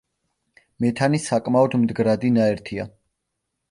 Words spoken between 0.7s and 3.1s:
მეთანი საკმაოდ მდგრადი ნაერთია.